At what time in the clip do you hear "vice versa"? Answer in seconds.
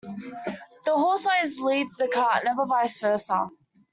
2.65-3.51